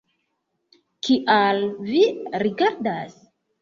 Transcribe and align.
Kial 1.09 1.63
vi 1.93 2.05
rigardas? 2.47 3.19